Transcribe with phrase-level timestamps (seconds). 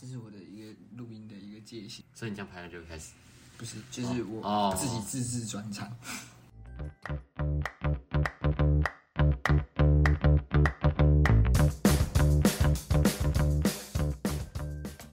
[0.00, 3.10] 这是我的一个录音的一个界限，所以你这样拍了就开始。
[3.58, 5.94] 不是，就是我哦自己自制专场。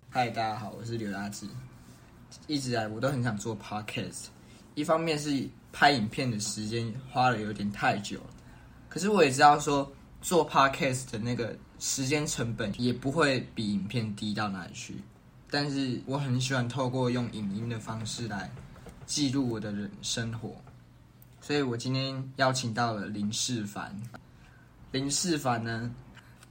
[0.09, 1.45] 嗨，大家好，我是刘大志。
[2.47, 4.27] 一直以来我都很想做 podcast，
[4.73, 8.29] 一方面是拍影片的时间花了有点太久了，
[8.87, 9.91] 可是我也知道说
[10.21, 14.95] 做 podcast 的那个时间成本也不会比影片低到哪里去。
[15.49, 18.51] 但是我很喜欢透过用影音的方式来
[19.05, 20.55] 记录我的人生活，
[21.39, 23.95] 所以我今天邀请到了林世凡。
[24.91, 25.89] 林世凡呢，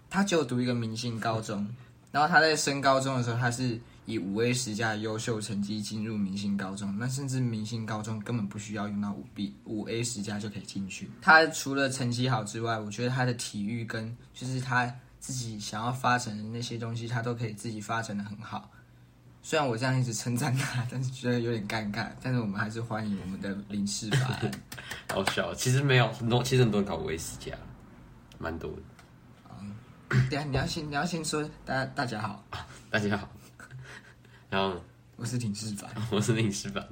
[0.08, 1.68] 他就读一个明星高中，
[2.10, 11.10] 然后他在升高中的时候，他是以五 A 十加的优秀成绩进入明星高中，那甚至明星高中根本不需要用到五 B 五 A 十加就可以进去。
[11.20, 18.70] 他除了成绩好之外，我觉得他的体育跟就是他自己想要发展的那些东西，他都可以自己发展的很好。
[19.42, 22.08] 虽然我这样一直称赞他，但是觉得有点尴尬。
[22.22, 24.52] 但是我们还是欢迎我们的林世凡。
[25.12, 27.52] 好笑，其实没有很多，其实很多人考五 A 十加，
[28.38, 28.78] 蛮多的。
[30.08, 32.44] 等一下你要先你要先说，大家大家好，
[32.90, 33.28] 大家好，
[34.56, 34.74] 然后
[35.16, 35.90] 我是林世凡。
[36.10, 36.82] 我是林师范，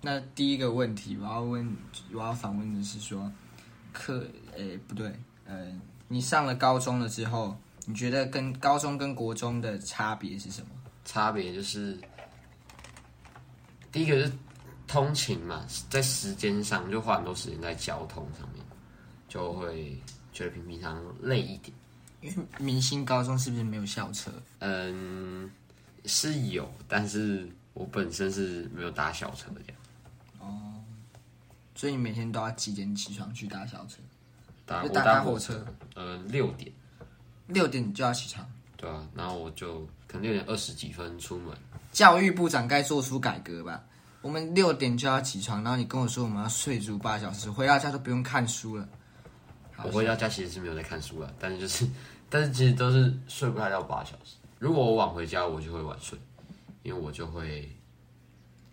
[0.00, 1.76] 那第一个问题，我要问，
[2.12, 3.28] 我要反问的是说，
[3.92, 4.24] 课，
[4.54, 5.12] 诶、不对，
[5.44, 5.66] 呃，
[6.06, 10.68] 你上了高中了之后，你觉得跟高中跟国中的差别是什么？
[11.04, 11.98] 差别就是
[13.90, 14.32] 第一个是
[14.86, 18.64] 通勤嘛，在时间上就花很多时间在交通上面，
[19.28, 20.00] 就会
[20.32, 21.76] 觉得比平常累一点。
[22.20, 24.30] 因为明星高中是不是没有校车？
[24.60, 25.50] 嗯，
[26.08, 29.78] 是有，但是我本身是没有搭小车这样。
[31.74, 33.98] 所以你每天都要几点起床去搭小车？
[34.66, 36.72] 搭我搭搭搭火车，呃，六点，
[37.46, 38.44] 六点就要起床。
[38.76, 41.56] 对啊，然后我就可能六点二十几分出门，
[41.92, 43.84] 教育部长该做出改革吧？
[44.22, 48.88] 我们六点就要起床，然后你跟我说我们要睡足八小时，回到家都不用看书了。
[49.84, 51.88] 我回到家其实是没有在看书了，但是就是，
[52.28, 54.34] 但是其实都是睡不太到八小时。
[54.58, 56.18] 如果我晚回家，我就会晚睡，
[56.82, 57.70] 因为我就会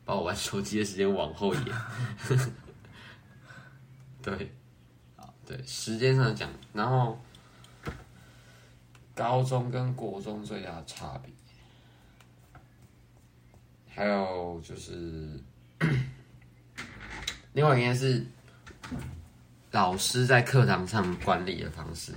[0.03, 1.63] 把我玩手机的时间往后延。
[4.21, 4.51] 对，
[5.45, 7.19] 对，时间上讲，然后
[9.13, 11.31] 高中跟国中最大的差别，
[13.87, 15.39] 还有就是，
[17.53, 18.25] 另外一件是
[19.69, 22.11] 老师在课堂上管理的方式，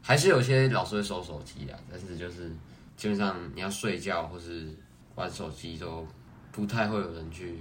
[0.00, 2.54] 还是有些老师会收手机啊，但是就是
[2.96, 4.68] 基本上你要睡觉或是
[5.14, 6.06] 玩手机都
[6.52, 7.58] 不太会有人去。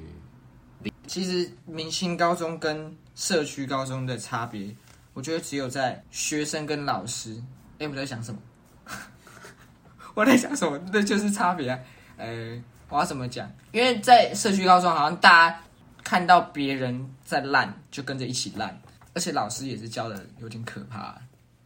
[1.07, 4.73] 其实明星高中跟社区高中的差别，
[5.13, 7.41] 我觉得只有在学生跟老师。
[7.79, 8.39] 哎，我在想什么？
[10.15, 10.79] 我在想什么？
[10.91, 11.79] 那就是差别啊。
[12.17, 13.51] 呃，我要怎么讲？
[13.71, 15.61] 因为在社区高中，好像大家
[16.03, 18.79] 看到别人在烂，就跟着一起烂，
[19.13, 21.19] 而且老师也是教的有点可怕。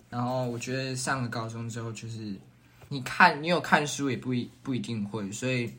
[0.09, 2.35] 然后我觉得上了高中之后，就是
[2.89, 5.73] 你看你有看书也不一不一定会，所以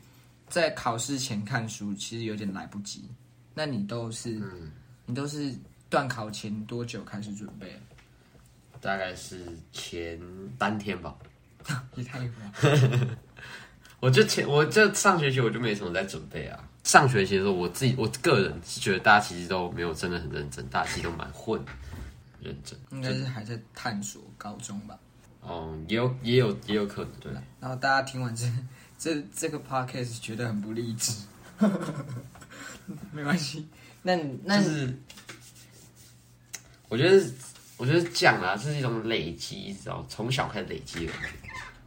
[0.47, 3.09] 在考试前看书其实有点来不及。
[3.53, 4.41] 那你都是、
[5.05, 5.53] 你都是
[5.89, 7.77] 断考前多久开始准备？
[8.79, 10.19] 大概是前
[10.59, 11.15] 三天吧。
[11.95, 13.17] 也太了。
[13.99, 16.63] 我就前我就上学期我就没什么在准备啊。
[16.85, 21.61] 上学期的时候，我自己我个人是觉得大家其实都没有真的很认真，大家其实都蛮混，
[22.41, 22.79] 认真。
[22.91, 24.97] 应该是还在探索高中吧。
[25.41, 27.31] 哦，也有也有也有可能对。
[27.59, 28.45] 然后大家听完这
[28.97, 31.13] 这这个 podcast 觉得很不励志，
[33.11, 33.67] 没关系。
[34.01, 34.97] 那那就是
[36.87, 37.23] 我觉得
[37.77, 41.13] 我觉得这样啊，这是一种累积，知道从小开始累积的。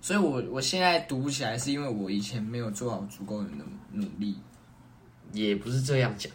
[0.01, 4.37] 所以我我现在读不起来，是因为我以前没有做好足够的努努力。
[5.33, 6.31] 也不是这样讲，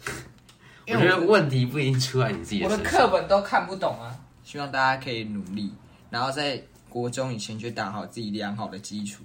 [0.88, 2.76] 我觉得问题不一定出在你自己我的。
[2.78, 4.10] 课本都看不懂啊。
[4.42, 5.72] 希望大家可以努力，
[6.10, 9.24] 然后在国中以前就打好自己良好的基础。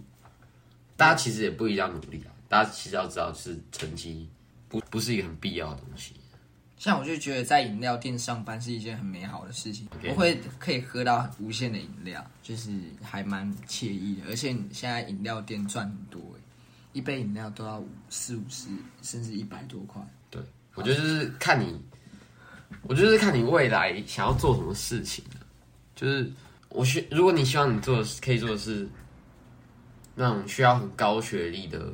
[0.95, 4.29] 大家其实也不一定要努力啊，大家其实要知道是成绩
[4.69, 6.13] 不不是一个很必要的东西。
[6.77, 12.71] 像我就觉得在饮料店上班是一件很美好的事情我会可以喝到无限的饮料，就是
[13.01, 14.23] 还蛮惬意的。
[14.27, 16.41] 而且现在饮料店赚很多欸，
[16.91, 18.67] 一杯饮料都要五四五十，
[19.01, 20.05] 甚至一百多块。
[20.29, 20.41] 对，
[20.75, 21.81] 我觉得就是看你，
[22.81, 25.39] 我觉得是看你未来想要做什么事情啊
[25.95, 26.29] 就是
[26.73, 28.89] 我希，如果你希望你做的是可以做的是
[30.15, 31.93] 那种需要很高学历的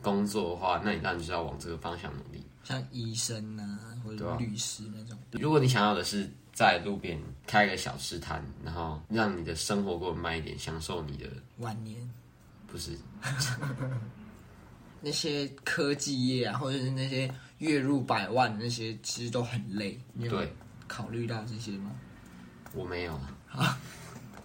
[0.00, 2.42] 工作的话，那你当然就是要往这个方向努力。
[2.62, 11.26] 像医生啊，或者律师那种，如果你想要的是在路边开个小吃摊，然后让你的生活过得慢一点，享受你的
[11.58, 11.96] 晚年
[12.68, 12.96] 不是
[15.00, 19.98] 那些科技业啊，或者是那些月入百万的那些，其实都很累。
[20.12, 20.52] 你有对
[20.86, 21.90] 考虑到这些吗？
[22.72, 23.14] 我没有
[23.50, 23.76] 啊，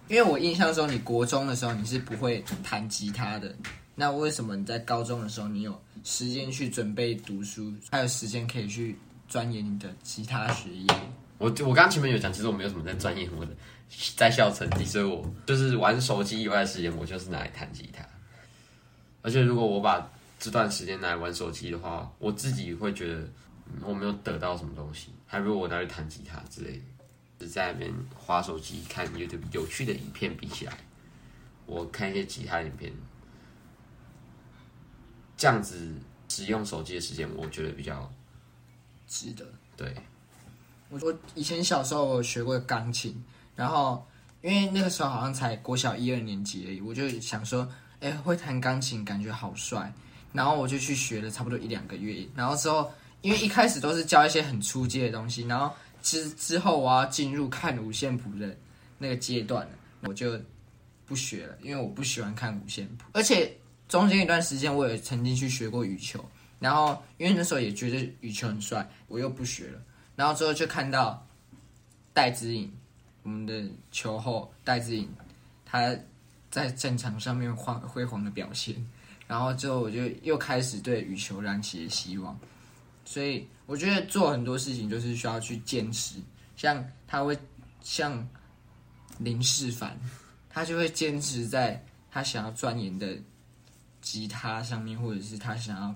[0.08, 3.54] 因为我印象中，你国中的时候你是不会弹吉他的，
[3.94, 8.96] 那为什么你在高中的时候你有时间去准备读书，还有时间可以去
[9.28, 10.86] 钻研你的吉他学业？
[11.38, 13.50] 我我刚前面有讲，其实我没有什么在钻研我的
[14.16, 18.04] 在校成绩，所以我就是玩手机以外的时间，我就是拿来弹吉他。
[19.22, 23.28] 而且如果我把这段时间拿来玩手机的话，我自己会觉得
[23.82, 26.82] 我没有得到什么东西，还不如我拿去弹吉他之类的。
[27.38, 30.76] 只在那边划手机看 YouTube 有趣的影片比起来，
[31.66, 32.92] 我看一些其他影片，
[35.36, 35.94] 这样子
[36.28, 38.10] 使用手机的时间，我觉得比较
[39.06, 39.46] 值得。
[39.76, 39.94] 对。
[40.88, 43.20] 我我以前小时候我有学过钢琴，
[43.56, 44.06] 然后
[44.40, 47.68] 因为那个时候好像才国小一二年级而已，我就想说，
[47.98, 49.92] 哎，会弹钢琴感觉好帅，
[50.32, 52.88] 然后我就去学了差不多一两个月，然后之后
[53.20, 55.74] 因为一开始都是教一些很初阶的东西，然后
[56.06, 58.56] 之之后我要进入看五线谱的
[58.96, 59.72] 那个阶段了，
[60.02, 60.40] 我就
[61.04, 63.52] 不学了，因为我不喜欢看五线谱，而且
[63.88, 66.24] 中间一段时间我也曾经去学过羽球，
[66.60, 69.82] 然后因为那时候也觉得羽球很帅，我又不学了。
[70.14, 71.26] 然后之后就看到
[72.12, 72.72] 戴资颖，
[73.24, 75.12] 我们的球后戴资颖，
[75.64, 75.92] 他
[76.52, 78.76] 在战场上面辉辉煌的表现，
[79.26, 82.38] 然后之后我就又开始对羽球燃起了希望，
[83.06, 86.20] 所以我觉得做很多事情就是需要去坚持，
[86.56, 87.38] 像他会
[87.80, 88.28] 像
[89.18, 89.98] 林世凡，
[90.50, 93.16] 他就会坚持在他想要钻研的
[94.02, 95.94] 吉他上面，或者是他想要。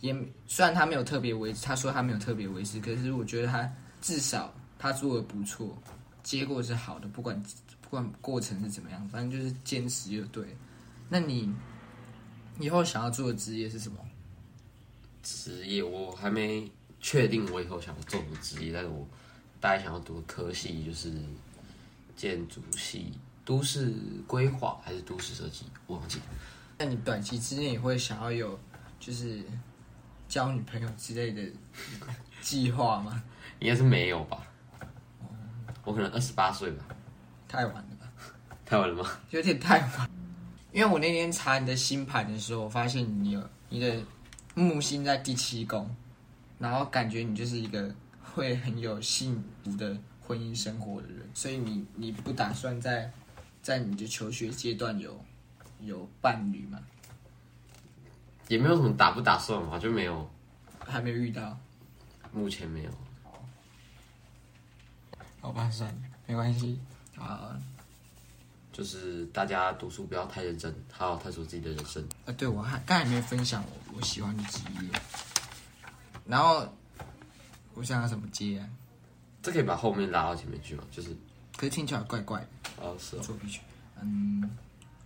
[0.00, 0.12] 也
[0.48, 5.80] 虽然他没有特别维持，他说他没有特别维持，可是我觉得他至少他做的不错，
[6.24, 7.40] 结果是好的，不管
[7.80, 10.56] 不管过程是怎么样，反正就是坚持就对。
[11.08, 11.54] 那你
[12.58, 13.98] 以后想要做的职业是什么？
[15.22, 16.70] 职业我还没
[17.00, 19.06] 确定我以后想要做什么职业，但是我
[19.60, 21.12] 大概想要读的科系就是
[22.16, 23.12] 建筑系、
[23.44, 23.94] 都市
[24.26, 26.18] 规划还是都市设计，我忘记。
[26.78, 28.58] 那你短期之内也会想要有
[28.98, 29.42] 就是
[30.28, 31.42] 交女朋友之类的
[32.40, 33.22] 计划吗？
[33.60, 34.46] 应该是没有吧？
[35.84, 36.84] 我可能二十八岁吧，
[37.48, 38.12] 太晚了吧，
[38.64, 39.08] 太晚了吗？
[39.30, 40.10] 有点太晚。
[40.72, 44.00] 因为我那天查你的星盘的时候，我发现你有你的
[44.54, 45.94] 木星在第七宫，
[46.58, 53.10] 然后感觉你就是一个会很有幸福的婚姻生活的人，所以你你不打算在
[53.62, 55.18] 在你的求学阶段有
[55.80, 56.78] 有伴侣吗？
[58.48, 60.30] 也没有什么打不打算嘛，就没有，
[60.80, 61.58] 还没有遇到？
[62.32, 62.90] 目前没有。
[65.40, 66.78] 好吧，算了，没关系。
[67.18, 67.58] 啊
[68.72, 72.02] 就是大家读书不要太认真，好好探索自己的人生。
[72.24, 74.88] 啊，对，我还刚才没有分享我我喜欢的职业，
[76.26, 76.66] 然后
[77.74, 78.66] 我想要什么接啊？
[79.42, 80.84] 这可以把后面拉到前面去吗？
[80.90, 81.10] 就是
[81.56, 82.46] 可是听起来怪怪的。
[82.82, 83.60] 哦，是哦，做必须。
[84.00, 84.50] 嗯，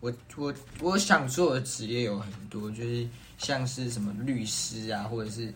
[0.01, 3.09] 我我我想做的职业有很多，就是
[3.39, 5.53] 像是什么律师啊，或者是，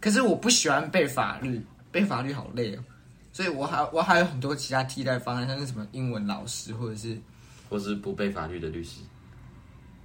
[0.00, 1.60] 可是我不喜欢背法律，
[1.90, 2.84] 背法律好累哦，
[3.34, 7.18] 所以我还我还有很多其他替代方案，像是什么英文老师，或者是
[7.68, 9.00] 或是不背法律的律师。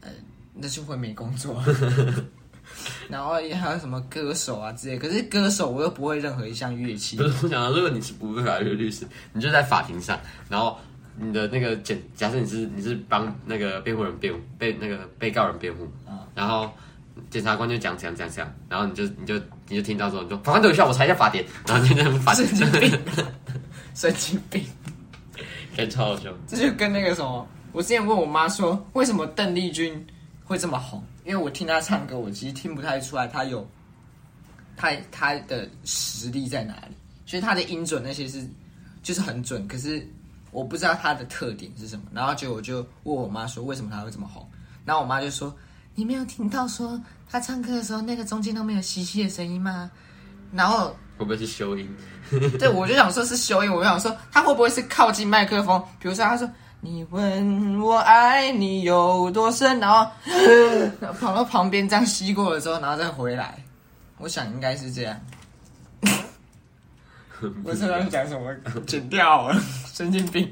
[0.02, 0.10] 呃
[0.54, 1.64] 那就会没工作。
[3.08, 10.78] 然后也还有什么歌手啊之类，可是歌手我又不会任何一项乐器不，是，我想到，如果你是不背法律的律师，你就在法庭上，然后
[11.16, 15.88] 你的那个检，假设你是你是帮那个辩护人辩护，被那个被告人辩护，
[16.34, 16.72] 然后
[17.30, 23.00] 检察官就讲讲讲讲，然后你就你就你就听到说，你就法官等一下，我查一下法典，然后就在那边法神，经病，
[23.94, 24.64] 神经病。
[25.76, 26.34] 感觉超好笑。
[26.48, 30.06] 这就跟那个什么，我之前问我妈说，为什么邓丽君
[30.44, 31.04] 会这么红？
[31.24, 33.66] 因为我听她唱歌，我其实听不太出来她有
[34.76, 36.96] 她她的实力在哪里，
[37.26, 38.46] 所以她的音准那些是
[39.04, 40.06] 就是很准，可是
[40.52, 42.06] 我不知道她的特点是什么。
[42.12, 44.46] 然后结果我就问我妈说，为什么她会这么红？
[44.84, 45.56] 然后我妈就说，
[46.00, 46.98] 你没有听到说
[47.30, 49.92] 他唱歌的时候那个中间都没有吸气的声音吗？
[50.54, 51.94] 然后会不会是修音？
[52.58, 55.78] 对，我就想说是修音，我就想说他会不会是靠近麦克风？
[56.00, 60.10] 比如说他说你问我爱你有多深，然后
[61.02, 63.62] 然后 跑到旁边这样吸过了之后，然后再回来，
[64.20, 65.20] 我想应该是这样。
[67.66, 68.56] 我知道讲什么，
[68.88, 69.62] 剪掉了，
[69.94, 70.50] 神经病。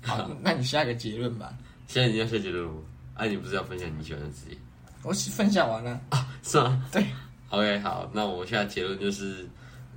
[0.00, 1.52] 好，那你下个结论吧。
[1.86, 2.72] 现在你要下结论了
[3.20, 3.26] 吗？
[3.26, 4.56] 啊，你不是要分享你喜欢的职业？
[5.02, 6.86] 我是分享完了啊，是吗？
[6.90, 7.06] 对
[7.50, 9.48] ，OK，好，那我现在结论就是，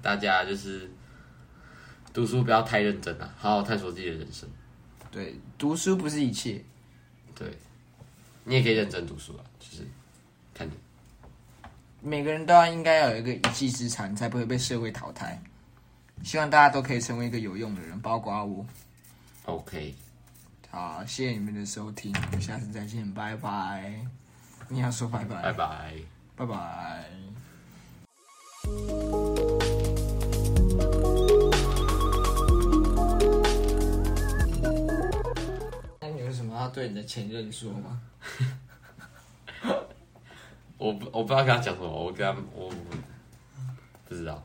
[0.01, 0.89] 大家就是
[2.13, 4.48] 读书不要太认真啊，好好探索自己的人生。
[5.12, 6.63] 对，读书不是一切。
[7.36, 7.51] 对，
[8.44, 9.88] 你也可以认真读书啊，就是
[10.53, 10.72] 看你。
[12.01, 15.42] 每个人都要应该要有一个一技之长，才不会被社会淘汰。
[16.24, 18.65] 希望大家都可以成为一个有用的人，包括我。
[19.46, 19.94] OK，
[20.75, 23.94] 好，谢谢你们的收听，我们下次再见，拜拜。
[24.70, 25.94] 你要说拜拜，拜拜。
[26.36, 27.06] 拜拜。
[36.01, 38.01] 那你有什么要对你的前任说吗？
[40.80, 42.74] 我不我不知道跟他讲什么，我跟他我我
[44.10, 44.42] 不知道。